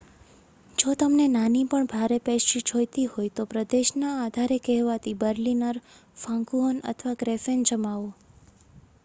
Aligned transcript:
જો 0.75 0.93
તમને 0.95 1.25
નાની 1.29 1.65
પણ 1.65 1.89
ભારે 1.91 2.17
પેસ્ટ્રી 2.21 2.63
જોઈતી 2.63 3.05
હોય 3.09 3.35
તો 3.35 3.45
પ્રદેશના 3.47 4.15
આધારે 4.23 4.59
કહેવાતી 4.63 5.15
બર્લિનર 5.21 5.81
ફાંકુહન 6.17 6.83
અથવા 6.91 7.17
ક્રૅફેન 7.21 7.65
જમાવો 7.67 8.11